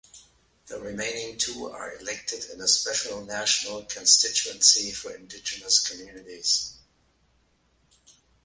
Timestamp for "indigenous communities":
5.13-6.73